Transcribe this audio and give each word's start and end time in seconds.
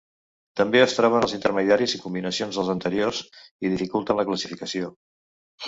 També 0.61 0.79
es 0.85 0.95
troben 0.99 1.25
els 1.27 1.35
intermedis 1.39 1.93
i 1.99 2.01
combinacions 2.07 2.59
dels 2.61 2.73
anteriors, 2.77 3.21
i 3.69 3.73
dificulten 3.77 4.21
la 4.23 4.29
classificació. 4.33 4.93